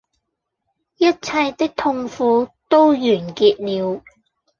[0.97, 4.01] 一切的痛苦都完結了